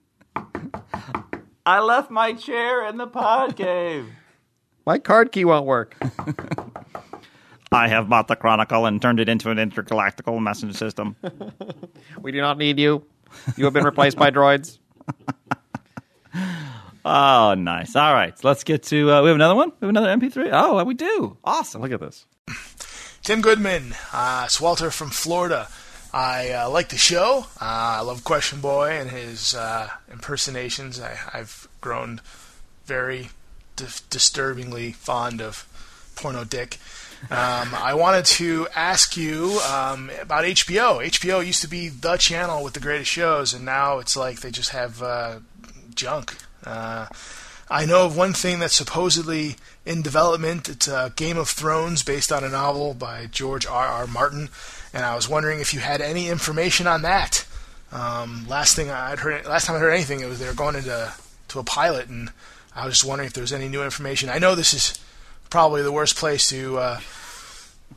[1.64, 4.06] I left my chair in the pod cave.
[4.84, 5.96] My card key won't work.
[7.70, 11.16] I have bought the Chronicle and turned it into an intergalactical messenger system.
[12.20, 13.04] we do not need you.
[13.56, 14.78] You have been replaced by droids.
[17.04, 17.96] Oh, nice.
[17.96, 19.10] All right, let's get to.
[19.10, 19.70] Uh, we have another one.
[19.80, 20.50] We have another MP3.
[20.52, 21.36] Oh, we do.
[21.42, 21.82] Awesome.
[21.82, 22.26] Look at this.
[23.22, 25.68] Tim Goodman, uh, it's from Florida.
[26.12, 27.46] I uh, like the show.
[27.60, 31.00] Uh, I love Question Boy and his uh, impersonations.
[31.00, 32.20] I, I've grown
[32.84, 33.30] very
[33.76, 35.66] di- disturbingly fond of
[36.16, 36.78] porno dick.
[37.30, 37.30] Um,
[37.74, 41.04] I wanted to ask you um, about HBO.
[41.06, 44.50] HBO used to be the channel with the greatest shows, and now it's like they
[44.50, 45.38] just have uh,
[45.94, 46.36] junk.
[46.64, 47.06] Uh,
[47.70, 50.68] I know of one thing that's supposedly in development.
[50.68, 53.86] It's uh, Game of Thrones, based on a novel by George R.
[53.86, 54.06] R.
[54.06, 54.50] Martin,
[54.92, 57.46] and I was wondering if you had any information on that.
[57.90, 60.76] Um, last thing I'd heard, last time I heard anything, it was they were going
[60.76, 61.12] into
[61.48, 62.30] to a pilot, and
[62.74, 64.28] I was just wondering if there's any new information.
[64.28, 64.98] I know this is
[65.50, 67.00] probably the worst place to uh,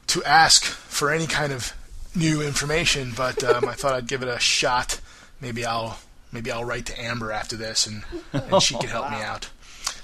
[0.08, 1.74] to ask for any kind of
[2.16, 5.00] new information, but um, I thought I'd give it a shot.
[5.42, 5.98] Maybe I'll
[6.32, 9.50] maybe I'll write to Amber after this, and, and she can help me out.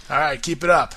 [0.10, 0.96] All right, keep it up.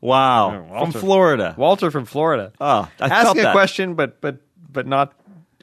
[0.00, 0.92] Wow, Walter.
[0.92, 1.54] from Florida.
[1.56, 2.52] Walter from Florida.
[2.60, 3.52] Oh, I felt asking a that.
[3.52, 4.38] question, but but
[4.70, 5.12] but not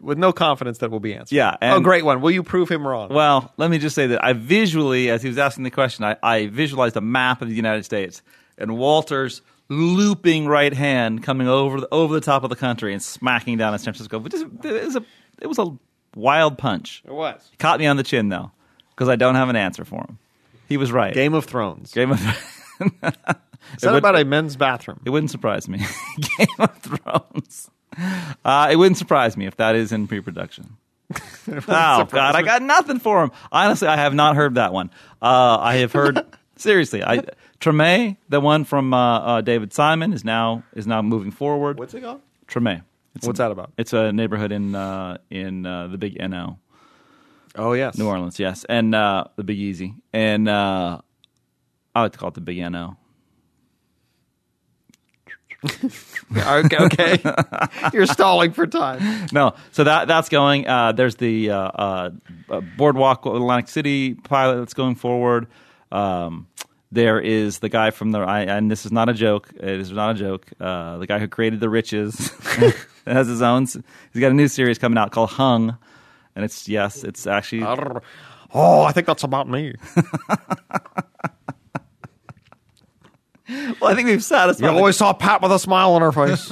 [0.01, 1.35] with no confidence that will be answered.
[1.35, 2.21] Yeah, oh, great one.
[2.21, 3.09] Will you prove him wrong?
[3.09, 6.17] Well, let me just say that I visually, as he was asking the question, I,
[6.21, 8.21] I visualized a map of the United States
[8.57, 13.01] and Walter's looping right hand coming over the, over the top of the country and
[13.01, 14.19] smacking down at San Francisco.
[14.19, 15.05] But this- it was a
[15.41, 15.71] it was a
[16.15, 17.03] wild punch.
[17.05, 17.47] It was.
[17.51, 18.51] He caught me on the chin though,
[18.91, 20.17] because I don't have an answer for him.
[20.67, 21.13] He was right.
[21.13, 21.91] Game of Thrones.
[21.91, 22.19] Game of.
[23.75, 24.99] Is that about a men's bathroom?
[25.05, 25.79] It wouldn't surprise me.
[26.37, 27.69] Game of Thrones.
[28.43, 30.77] Uh, it wouldn't surprise me if that is in pre-production.
[31.13, 33.31] oh surprise God, I got nothing for him.
[33.51, 34.89] Honestly, I have not heard that one.
[35.21, 37.03] Uh, I have heard seriously.
[37.03, 37.23] I
[37.59, 41.77] Treme, the one from uh, uh, David Simon, is now is now moving forward.
[41.77, 42.21] What's it called?
[42.47, 42.81] Treme.
[43.15, 43.71] It's What's a, that about?
[43.77, 46.59] It's a neighborhood in uh, in uh, the Big NO.
[47.55, 50.99] Oh yes, New Orleans, yes, and uh, the Big Easy, and uh,
[51.93, 52.97] I like to call it the Big NO.
[56.35, 57.35] okay, okay.
[57.93, 59.27] You're stalling for time.
[59.31, 60.67] no, so that that's going.
[60.67, 62.09] Uh, there's the uh, uh,
[62.49, 65.47] uh, Boardwalk Atlantic City pilot that's going forward.
[65.91, 66.47] Um,
[66.93, 69.49] there is the guy from the I, and this is not a joke.
[69.55, 70.47] It is not a joke.
[70.59, 72.31] Uh, the guy who created the Riches
[73.07, 73.65] has his own.
[73.65, 75.77] He's got a new series coming out called Hung,
[76.35, 77.63] and it's yes, it's actually.
[78.55, 79.73] Oh, I think that's about me.
[83.81, 84.67] well, I think we've satisfied.
[84.67, 86.51] You always saw Pat with a smile on her face.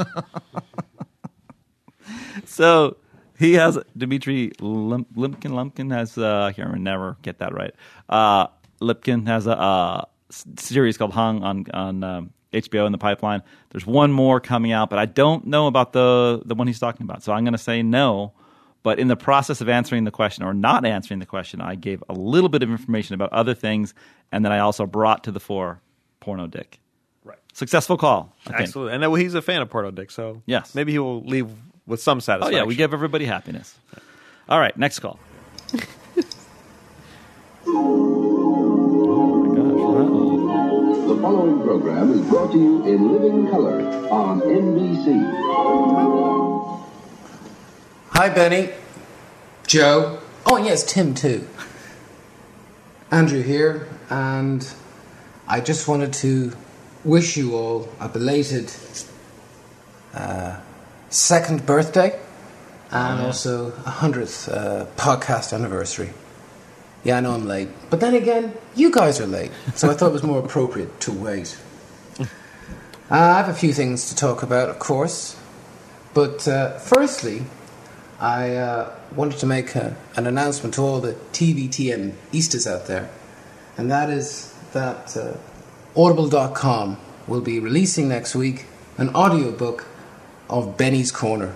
[2.46, 2.98] so
[3.38, 5.52] he has Dimitri Lim, Limpkin.
[5.52, 7.76] Lumpkin has uh, I can't never get that right.
[8.10, 8.48] Uh,
[8.82, 10.06] Lipkin has a uh,
[10.58, 13.42] series called Hung on on um, HBO in the pipeline.
[13.70, 17.04] There's one more coming out, but I don't know about the the one he's talking
[17.06, 17.24] about.
[17.24, 18.34] So I'm going to say no.
[18.84, 22.04] But in the process of answering the question or not answering the question, I gave
[22.10, 23.94] a little bit of information about other things,
[24.32, 25.80] and then I also brought to the fore
[26.20, 26.80] porno dick.
[27.24, 27.38] Right.
[27.54, 28.36] Successful call.
[28.48, 28.64] I.
[28.64, 30.74] Absolutely, and then, well, he's a fan of porno Dick, so Yes.
[30.74, 31.52] maybe he will leave
[31.86, 32.42] with some satisfaction.
[32.42, 32.58] Oh satisfaction.
[32.58, 33.78] yeah, we give everybody happiness.
[34.50, 35.20] All right, next call.
[41.22, 43.80] The following program is brought to you in living color
[44.10, 45.22] on NBC.
[48.10, 48.72] Hi, Benny.
[49.68, 50.18] Joe.
[50.48, 51.48] Oh, yes, Tim, too.
[53.12, 54.68] Andrew here, and
[55.48, 56.54] I just wanted to
[57.04, 58.74] wish you all a belated
[60.16, 60.60] uh,
[61.12, 62.20] second birthday
[62.90, 63.26] and Oh, yeah.
[63.28, 66.14] also a hundredth uh, podcast anniversary.
[67.04, 70.10] Yeah, I know I'm late, but then again, you guys are late, so I thought
[70.10, 71.58] it was more appropriate to wait.
[72.20, 72.26] Uh,
[73.10, 75.36] I have a few things to talk about, of course,
[76.14, 77.44] but uh, firstly,
[78.20, 83.10] I uh, wanted to make a, an announcement to all the TVTM Easters out there,
[83.78, 85.38] and that is that uh,
[86.00, 88.66] Audible.com will be releasing next week
[88.98, 89.88] an audiobook
[90.50, 91.56] of Benny's Corner.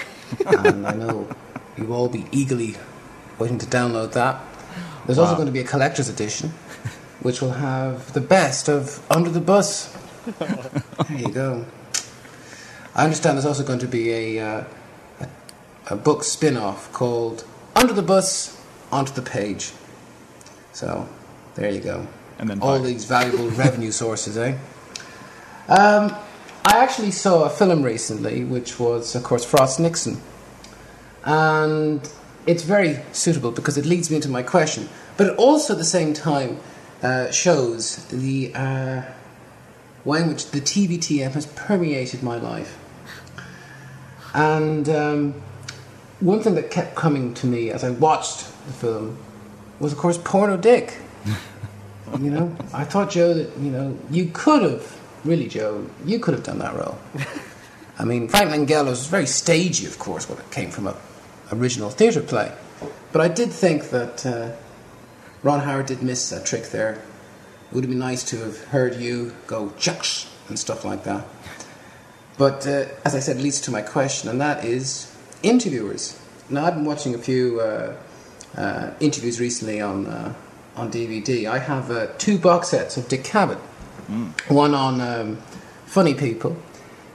[0.46, 1.28] and I know
[1.76, 2.76] you'll all be eagerly
[3.38, 4.40] waiting to download that.
[5.06, 6.50] There's also going to be a collector's edition,
[7.20, 9.96] which will have the best of Under the Bus.
[11.08, 11.64] There you go.
[12.96, 14.64] I understand there's also going to be a, uh,
[15.20, 15.28] a,
[15.90, 17.44] a book spin off called
[17.76, 19.72] Under the Bus, Onto the Page.
[20.72, 21.08] So,
[21.54, 22.08] there you go.
[22.40, 24.58] And then all these valuable revenue sources, eh?
[25.68, 26.16] Um,
[26.64, 30.20] I actually saw a film recently, which was, of course, Frost Nixon.
[31.24, 32.00] And
[32.46, 35.84] it's very suitable because it leads me into my question, but it also at the
[35.84, 36.58] same time
[37.02, 39.02] uh, shows the uh,
[40.04, 42.78] way in which the TVTM has permeated my life.
[44.34, 45.34] And um,
[46.20, 49.18] one thing that kept coming to me as I watched the film
[49.80, 50.98] was, of course, Porno Dick.
[52.20, 56.34] you know, I thought, Joe, that, you know, you could have, really, Joe, you could
[56.34, 56.98] have done that role.
[57.98, 60.96] I mean, Frank Langella was very stagey, of course, when it came from a
[61.52, 62.52] original theatre play.
[63.12, 64.52] But I did think that uh,
[65.42, 66.92] Ron Howard did miss a trick there.
[66.92, 71.24] It would have been nice to have heard you go chucks and stuff like that.
[72.38, 76.20] But uh, as I said, it leads to my question, and that is interviewers.
[76.50, 77.96] Now, I've been watching a few uh,
[78.56, 80.34] uh, interviews recently on uh,
[80.76, 81.46] on DVD.
[81.46, 83.58] I have uh, two box sets of Dick Cavett.
[84.48, 85.36] One on um,
[85.86, 86.56] funny people,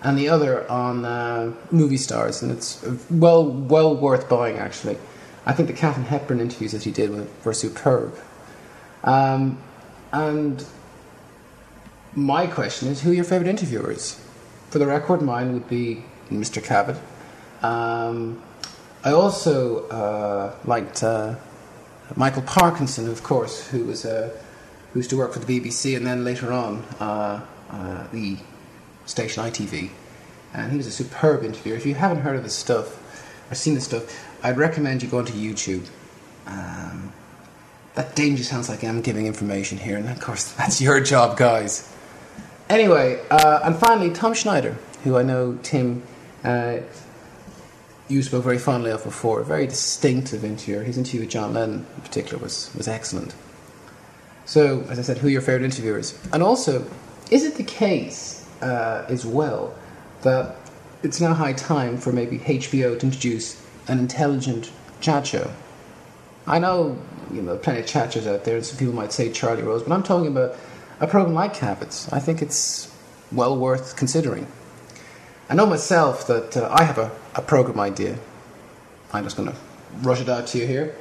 [0.03, 4.57] and the other on uh, movie stars, and it's well well worth buying.
[4.57, 4.97] Actually,
[5.45, 8.17] I think the Katharine Hepburn interviews that he did were, were superb.
[9.03, 9.59] Um,
[10.11, 10.65] and
[12.13, 14.19] my question is, who are your favorite interviewers?
[14.69, 16.61] For the record, mine would be Mr.
[16.61, 16.99] Cavett.
[17.63, 18.41] Um,
[19.03, 21.35] I also uh, liked uh,
[22.15, 24.35] Michael Parkinson, of course, who was uh,
[24.93, 28.37] who used to work for the BBC and then later on uh, uh, the
[29.05, 29.89] station ITV.
[30.53, 31.75] And he was a superb interviewer.
[31.75, 32.99] If you haven't heard of his stuff
[33.49, 34.03] or seen his stuff,
[34.43, 35.87] I'd recommend you go onto YouTube.
[36.47, 37.13] Um,
[37.93, 41.93] that danger sounds like I'm giving information here, and of course, that's your job, guys.
[42.69, 46.03] Anyway, uh, and finally, Tom Snyder, who I know Tim,
[46.43, 46.77] uh,
[48.07, 49.41] you spoke very fondly of before.
[49.41, 50.83] A very distinctive interviewer.
[50.83, 53.35] His interview with John Lennon, in particular, was, was excellent.
[54.45, 56.17] So, as I said, who your favourite interviewers?
[56.33, 56.85] And also,
[57.29, 59.73] is it the case uh, as well
[60.21, 60.55] that
[61.03, 65.51] it's now high time for maybe HBO to introduce an intelligent chat show?
[66.47, 66.97] I know,
[67.31, 69.83] you know, plenty of chat shows out there, and some people might say Charlie Rose,
[69.83, 70.55] but I'm talking about
[70.99, 72.11] a program like Cavett's.
[72.11, 72.93] I think it's
[73.31, 74.47] well worth considering.
[75.49, 78.17] I know myself that uh, I have a, a program idea.
[79.13, 79.55] I'm just going to
[80.01, 80.95] rush it out to you here.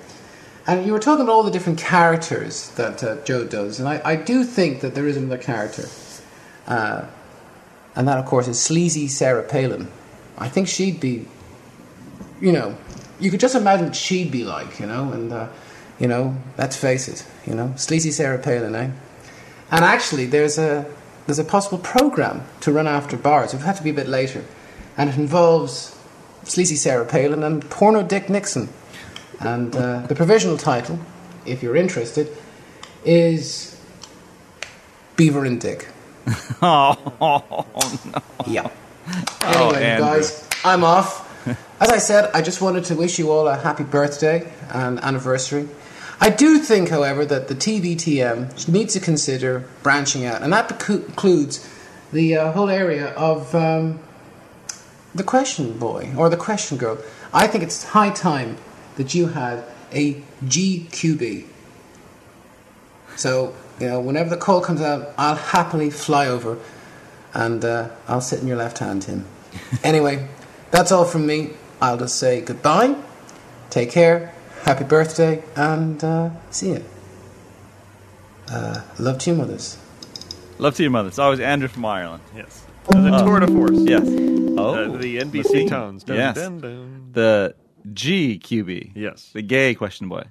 [0.67, 4.01] And you were talking about all the different characters that uh, Joe does, and I,
[4.05, 5.89] I do think that there is another character.
[6.67, 7.07] Uh,
[7.97, 9.89] and that, of course, is sleazy Sarah Palin.
[10.39, 11.27] I think she'd be,
[12.41, 12.77] you know,
[13.19, 15.49] you could just imagine she'd be like, you know, and, uh,
[15.99, 18.91] you know, let's face it, you know, sleazy Sarah Palin, eh?
[19.71, 20.87] And actually, there's a,
[21.27, 23.53] there's a possible program to run after bars.
[23.53, 24.45] It would have to be a bit later.
[24.97, 25.97] And it involves
[26.45, 28.69] sleazy Sarah Palin and porno Dick Nixon.
[29.39, 30.99] And uh, the provisional title,
[31.47, 32.37] if you're interested,
[33.05, 33.81] is
[35.17, 35.89] Beaver and Dick.
[36.63, 37.45] oh,
[38.05, 38.23] no.
[38.47, 38.71] Yeah.
[39.43, 40.07] Oh, Anyway, Andrew.
[40.07, 41.27] guys, I'm off.
[41.81, 45.69] As I said, I just wanted to wish you all a happy birthday and anniversary.
[46.21, 51.07] I do think, however, that the TVTM needs to consider branching out, and that becu-
[51.09, 51.67] includes
[52.13, 53.99] the uh, whole area of um,
[55.15, 56.99] the question boy or the question girl.
[57.33, 58.59] I think it's high time
[58.97, 61.47] that you had a GQB.
[63.17, 66.59] So, you know, whenever the call comes out, I'll happily fly over
[67.35, 69.27] and uh, I'll sit in your left hand, Tim.
[69.85, 70.29] anyway,
[70.71, 71.51] that's all from me.
[71.81, 72.95] I'll just say goodbye,
[73.71, 76.85] take care, happy birthday, and uh, see you.
[78.49, 79.79] Uh, love to your mothers.
[80.59, 81.13] Love to your mothers.
[81.13, 82.23] It's always Andrew from Ireland.
[82.37, 82.65] Yes.
[82.89, 83.79] The tour de force.
[83.79, 84.03] Yes.
[84.05, 85.69] Oh, Uh, the NBC see?
[85.69, 86.03] tones.
[86.05, 86.35] Dun, yes.
[86.35, 87.09] dun, dun.
[87.13, 87.55] The
[87.93, 88.93] GQB.
[88.95, 89.31] Yes.
[89.33, 90.25] The gay question boy.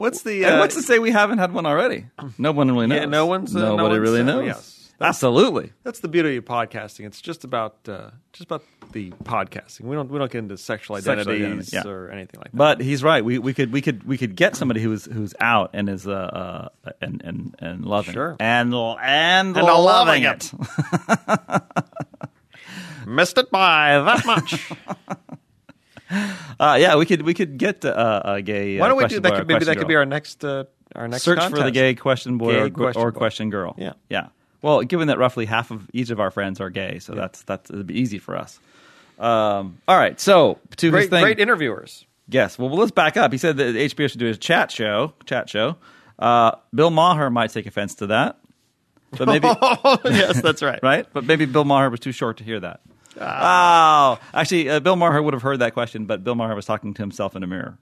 [0.00, 0.44] What's the?
[0.46, 2.06] And uh, what's to say we haven't had one already?
[2.38, 3.00] No one really knows.
[3.00, 3.54] Yeah, no one's.
[3.54, 4.46] Uh, no Nobody one's, really knows.
[4.46, 4.76] yes.
[4.98, 5.72] Absolutely.
[5.82, 7.04] That's the beauty of podcasting.
[7.06, 9.82] It's just about uh, just about the podcasting.
[9.82, 11.92] We don't we don't get into sexual Sexual identities identity, yeah.
[11.94, 12.56] or anything like that.
[12.56, 13.22] But he's right.
[13.22, 16.12] We we could we could we could get somebody who's who's out and is uh,
[16.84, 18.36] uh and and and loving Sure.
[18.40, 20.50] and and, And loving loving it.
[23.06, 24.70] Missed it by that much.
[26.60, 28.78] uh, yeah, we could we could get uh, a gay.
[28.78, 29.34] Why uh, don't we do that?
[29.34, 30.00] Could, maybe that could be girl.
[30.00, 33.12] our next uh, our next search for the gay question boy Gay or, question or
[33.12, 33.18] boy.
[33.18, 33.74] question girl.
[33.78, 33.92] Yeah.
[34.08, 34.28] yeah.
[34.62, 37.70] Well, given that roughly half of each of our friends are gay, so that's that's
[37.70, 38.58] it'd be easy for us.
[39.18, 42.06] Um, all right, so to his Great, thing, great interviewers.
[42.28, 42.58] Yes.
[42.58, 43.32] Well, let's back up.
[43.32, 45.14] He said that HBO should do a chat show.
[45.26, 45.76] Chat show.
[46.18, 48.38] Uh, Bill Maher might take offense to that,
[49.10, 49.48] but maybe
[50.04, 50.78] yes, that's right.
[50.82, 51.06] right.
[51.12, 52.80] But maybe Bill Maher was too short to hear that.
[53.18, 56.94] Oh, actually, uh, Bill Maher would have heard that question, but Bill Maher was talking
[56.94, 57.78] to himself in a mirror.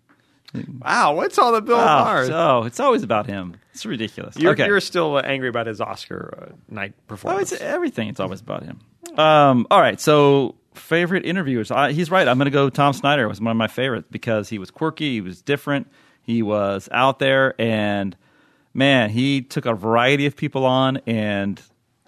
[0.80, 2.26] Wow, what's all the Bill oh, Maher?
[2.26, 3.56] So it's always about him.
[3.74, 4.36] It's ridiculous.
[4.36, 4.66] You're, okay.
[4.66, 7.52] you're still uh, angry about his Oscar uh, night Oh, performance.
[7.52, 8.08] it's everything.
[8.08, 8.80] It's always about him.
[9.18, 10.00] Um, all right.
[10.00, 11.70] So favorite interviewers.
[11.70, 12.26] I, he's right.
[12.26, 12.70] I'm going to go.
[12.70, 15.12] Tom Snyder was one of my favorites because he was quirky.
[15.14, 15.90] He was different.
[16.22, 18.16] He was out there, and
[18.74, 21.60] man, he took a variety of people on, and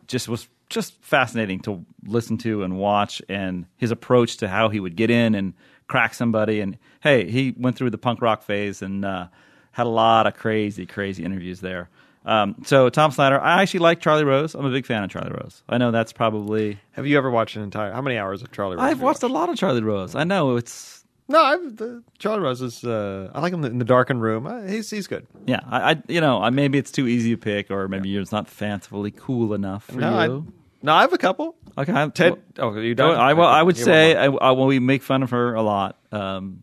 [0.06, 3.20] just was just fascinating to listen to and watch.
[3.28, 5.52] And his approach to how he would get in and
[5.86, 6.60] crack somebody.
[6.60, 9.26] And hey, he went through the punk rock phase and uh,
[9.72, 11.90] had a lot of crazy, crazy interviews there.
[12.24, 14.54] Um, so Tom Snyder, I actually like Charlie Rose.
[14.54, 15.62] I'm a big fan of Charlie Rose.
[15.68, 16.78] I know that's probably.
[16.92, 17.92] Have you ever watched an entire?
[17.92, 18.76] How many hours of Charlie?
[18.76, 20.14] Rose I've you watched a lot of Charlie Rose.
[20.14, 21.04] I know it's.
[21.28, 22.84] No, I've, the, Charlie Rose is.
[22.84, 24.46] Uh, I like him in the darkened room.
[24.46, 25.26] Uh, he's he's good.
[25.46, 28.24] Yeah, I, I you know I, maybe it's too easy to pick, or maybe you're
[28.30, 30.52] not fancifully cool enough for no, I, you.
[30.82, 31.56] No, I have a couple.
[31.78, 32.40] okay, I, Ted.
[32.58, 33.16] Oh, you don't.
[33.16, 34.42] I, well, I would You say won't.
[34.42, 35.98] I, I, well, we make fun of her a lot.
[36.12, 36.62] Um,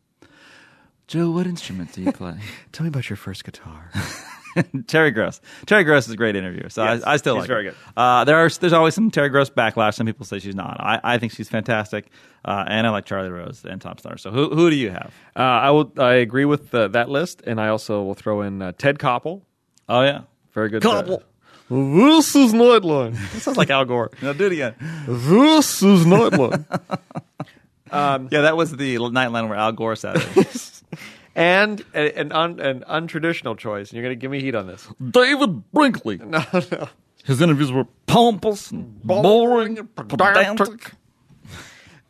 [1.07, 2.37] Joe, what instrument do you play?
[2.71, 3.91] Tell me about your first guitar.
[4.87, 5.39] Terry Gross.
[5.67, 7.71] Terry Gross is a great interviewer, so Yes, I, I still she's like very her.
[7.71, 7.77] good.
[7.95, 9.93] Uh, there are there's always some Terry Gross backlash.
[9.93, 10.77] Some people say she's not.
[10.79, 12.07] I, I think she's fantastic,
[12.43, 14.17] uh, and I like Charlie Rose and Tom Snyder.
[14.17, 15.13] So who who do you have?
[15.35, 15.91] Uh, I will.
[15.99, 19.43] I agree with uh, that list, and I also will throw in uh, Ted Koppel.
[19.87, 20.21] Oh yeah,
[20.53, 20.81] Very good.
[20.81, 21.21] Koppel.
[21.69, 23.15] This is Nightline.
[23.33, 24.11] That sounds like Al Gore.
[24.21, 24.75] No, do it again.
[25.07, 26.65] This is Nightline.
[27.91, 30.15] um, yeah, that was the Nightline where Al Gore sat.
[30.37, 30.81] it.
[31.35, 33.89] and a- an, un, an untraditional choice.
[33.89, 34.87] And you're going to give me heat on this.
[35.11, 36.17] David Brinkley.
[36.17, 36.89] No, no.
[37.25, 40.93] His interviews were pompous and boring and pedantic.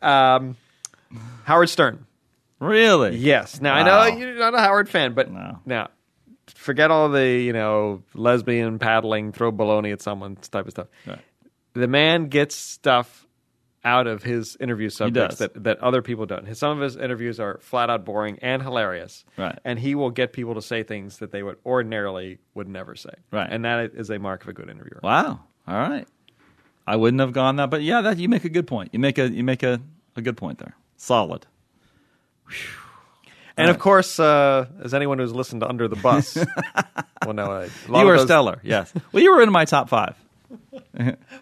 [0.00, 0.56] Um,
[1.42, 2.06] Howard Stern.
[2.60, 3.16] Really?
[3.16, 3.60] Yes.
[3.60, 5.88] Now I know you're not a Howard fan, but now
[6.68, 10.88] forget all the you know lesbian paddling, throw baloney at someone type of stuff.
[11.72, 13.26] The man gets stuff
[13.84, 16.46] out of his interview subjects that, that other people don't.
[16.46, 19.24] His, some of his interviews are flat out boring and hilarious.
[19.38, 19.58] Right.
[19.64, 23.14] And he will get people to say things that they would ordinarily would never say.
[23.30, 23.48] Right.
[23.50, 25.00] And that is a mark of a good interviewer.
[25.02, 25.40] Wow.
[25.66, 26.06] All right.
[26.86, 28.90] I wouldn't have gone that, but yeah, that you make a good point.
[28.92, 29.80] You make a you make a,
[30.16, 30.74] a good point there.
[30.96, 31.46] Solid.
[33.58, 36.36] And of course, uh, as anyone who's listened to Under the Bus,
[37.24, 38.60] well, no, a lot You of were those- stellar.
[38.64, 38.92] Yes.
[39.12, 40.14] Well, you were in my top five.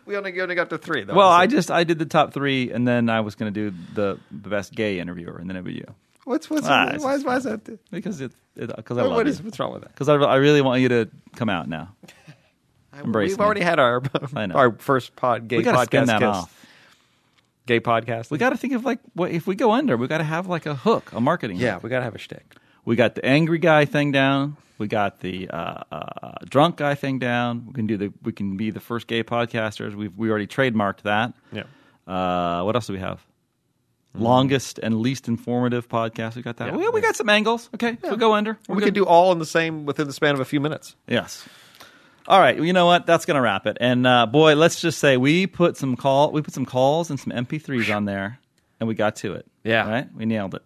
[0.06, 1.14] We only, only got to three, though.
[1.14, 3.70] well, So- I just I did the top three, and then I was going to
[3.70, 5.86] do the, the best gay interviewer, and then it'd be you.
[6.24, 7.90] What's what's Ah, why, it's is, why is that?
[7.90, 9.32] Because it because I What- love what you.
[9.44, 9.92] what's wrong with that?
[9.92, 11.94] Because I, I really want you to come out now.
[13.04, 13.44] Embrace We've me.
[13.44, 14.02] already had our
[14.34, 14.54] I know.
[14.54, 15.84] our first pod gay we gotta podcast.
[15.86, 16.26] spin that kiss.
[16.28, 16.55] off.
[17.66, 18.30] Gay podcast.
[18.30, 19.96] We got to think of like what if we go under.
[19.96, 21.56] We got to have like a hook, a marketing.
[21.56, 21.82] Yeah, hook.
[21.84, 22.54] we got to have a shtick.
[22.84, 24.56] We got the angry guy thing down.
[24.78, 27.66] We got the uh, uh, drunk guy thing down.
[27.66, 28.12] We can do the.
[28.22, 29.94] We can be the first gay podcasters.
[29.94, 31.34] We've we already trademarked that.
[31.50, 31.64] Yeah.
[32.06, 33.24] Uh, what else do we have?
[34.14, 36.36] Longest and least informative podcast.
[36.36, 36.68] We got that.
[36.68, 36.76] Yeah.
[36.76, 37.68] we, we got some angles.
[37.74, 38.58] Okay, so go under.
[38.68, 38.86] We're we good.
[38.86, 40.96] could do all in the same within the span of a few minutes.
[41.06, 41.46] Yes.
[42.28, 42.60] All right.
[42.60, 43.06] You know what?
[43.06, 43.76] That's gonna wrap it.
[43.80, 46.32] And uh, boy, let's just say we put some call.
[46.32, 48.38] We put some calls and some MP3s on there,
[48.80, 49.46] and we got to it.
[49.64, 49.88] Yeah.
[49.88, 50.08] Right.
[50.14, 50.62] We nailed it.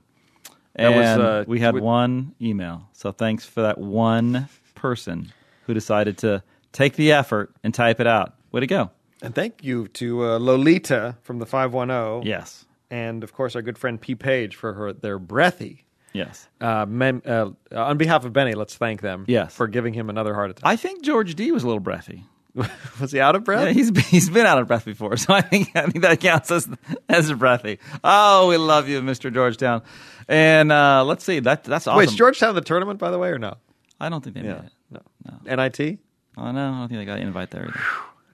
[0.75, 2.89] That And was, uh, we had we- one email.
[2.93, 5.33] So thanks for that one person
[5.67, 6.43] who decided to
[6.73, 8.35] take the effort and type it out.
[8.53, 8.91] Way to go.
[9.23, 12.23] And thank you to uh, Lolita from the five one zero.
[12.25, 12.65] Yes.
[12.91, 15.85] And of course, our good friend P Page for her their breathy.
[16.13, 16.49] Yes.
[16.61, 19.25] Uh, mem- uh, on behalf of Benny, let's thank them.
[19.29, 19.55] Yes.
[19.55, 20.65] For giving him another heart attack.
[20.65, 22.25] I think George D was a little breathy.
[23.01, 23.67] was he out of breath?
[23.67, 26.51] Yeah, he's he's been out of breath before, so I think I think that counts
[26.51, 26.69] as
[27.09, 27.79] as breathy.
[28.03, 29.83] Oh, we love you, Mister Georgetown.
[30.27, 31.99] And uh, let's see, that that's awesome.
[31.99, 33.55] Wait, is Georgetown the tournament, by the way, or no?
[34.01, 34.73] I don't think they made it.
[34.91, 35.57] No.
[35.57, 35.99] NIT?
[36.37, 37.69] Oh no, I don't think they got an invite there.
[37.69, 37.81] Either.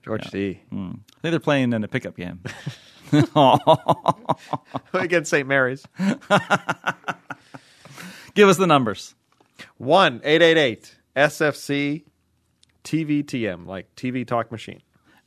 [0.02, 0.60] George D.
[0.70, 0.86] Hmm.
[0.86, 2.40] I think they're playing in a pickup game.
[4.92, 5.46] Against St.
[5.46, 5.86] Mary's.
[8.36, 9.14] Give us the numbers.
[9.78, 12.04] 1 888 SFC
[12.84, 14.82] TVTM, like TV Talk Machine.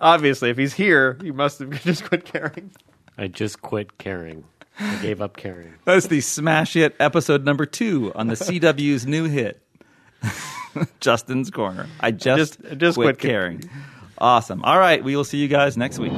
[0.00, 2.72] Obviously, if he's here, he must have just quit caring.
[3.16, 4.44] I just quit caring.
[4.78, 5.74] I gave up caring.
[5.84, 9.62] That's the smash hit episode number two on the CW's new hit,
[11.00, 11.86] Justin's Corner.
[12.00, 13.70] I just, Just- just quit quit caring.
[14.18, 14.62] Awesome.
[14.64, 16.12] All right, we will see you guys next week.